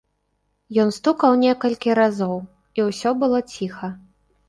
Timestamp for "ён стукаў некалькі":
0.83-1.95